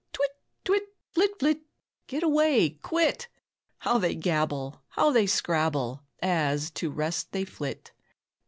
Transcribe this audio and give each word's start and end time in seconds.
"Twit, 0.13 0.31
twit, 0.63 0.83
flit, 1.13 1.37
flit, 1.37 1.61
get 2.07 2.23
away, 2.23 2.71
quit!" 2.81 3.27
How 3.77 3.99
they 3.99 4.15
gabble, 4.15 4.81
how 4.87 5.11
they 5.11 5.27
scrabble 5.27 6.01
As 6.23 6.71
to 6.71 6.89
rest 6.89 7.31
they 7.33 7.45
flit. 7.45 7.91